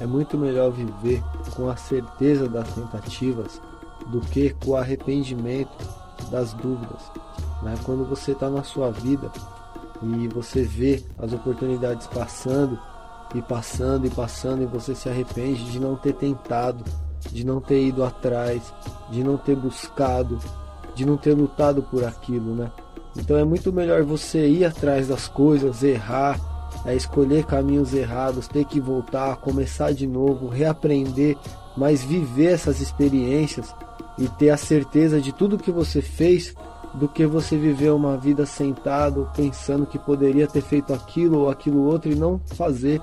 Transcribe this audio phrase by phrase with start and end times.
[0.00, 1.22] É muito melhor viver
[1.54, 3.60] com a certeza das tentativas
[4.08, 5.70] do que com o arrependimento
[6.30, 7.02] das dúvidas.
[7.62, 7.74] Né?
[7.84, 9.30] Quando você está na sua vida
[10.02, 12.78] e você vê as oportunidades passando
[13.34, 16.84] e passando e passando e você se arrepende de não ter tentado,
[17.32, 18.72] de não ter ido atrás,
[19.10, 20.38] de não ter buscado,
[20.94, 22.70] de não ter lutado por aquilo, né?
[23.16, 26.38] Então é muito melhor você ir atrás das coisas, errar,
[26.84, 31.36] é escolher caminhos errados, ter que voltar, começar de novo, reaprender,
[31.76, 33.74] mas viver essas experiências
[34.18, 36.54] e ter a certeza de tudo que você fez
[36.94, 41.84] do que você viver uma vida sentado pensando que poderia ter feito aquilo ou aquilo
[41.84, 43.02] outro e não fazer,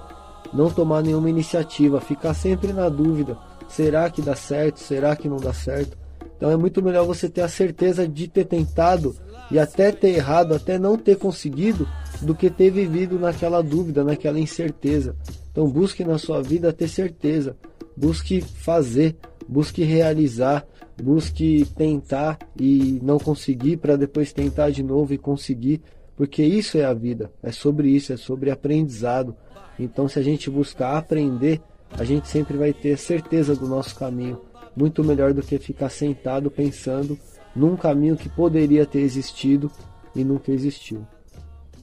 [0.51, 4.79] não tomar nenhuma iniciativa, ficar sempre na dúvida: será que dá certo?
[4.79, 5.97] Será que não dá certo?
[6.35, 9.15] Então é muito melhor você ter a certeza de ter tentado
[9.51, 11.87] e até ter errado, até não ter conseguido,
[12.21, 15.15] do que ter vivido naquela dúvida, naquela incerteza.
[15.51, 17.55] Então busque na sua vida ter certeza,
[17.95, 19.15] busque fazer,
[19.47, 20.65] busque realizar,
[21.01, 25.81] busque tentar e não conseguir para depois tentar de novo e conseguir,
[26.15, 29.35] porque isso é a vida, é sobre isso, é sobre aprendizado.
[29.79, 31.61] Então, se a gente buscar aprender,
[31.91, 34.39] a gente sempre vai ter certeza do nosso caminho,
[34.75, 37.17] muito melhor do que ficar sentado pensando
[37.55, 39.71] num caminho que poderia ter existido
[40.15, 41.05] e nunca existiu.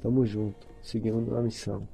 [0.02, 1.86] Tamo junto, seguindo a missão.